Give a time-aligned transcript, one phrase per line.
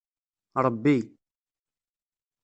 [0.65, 0.97] Ṛebbi.